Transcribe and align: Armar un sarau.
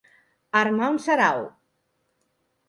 Armar 0.61 0.87
un 0.93 0.97
sarau. 1.03 1.45